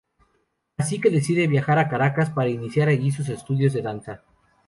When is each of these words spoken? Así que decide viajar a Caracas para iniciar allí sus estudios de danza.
Así 0.77 0.99
que 0.99 1.11
decide 1.11 1.45
viajar 1.45 1.77
a 1.77 1.87
Caracas 1.87 2.31
para 2.31 2.49
iniciar 2.49 2.87
allí 2.87 3.11
sus 3.11 3.29
estudios 3.29 3.71
de 3.73 3.83
danza. 3.83 4.23